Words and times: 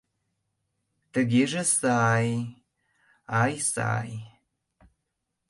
—Тыгеже 1.13 1.63
сай... 1.79 2.29
ай, 3.41 3.53
сай... 3.71 4.09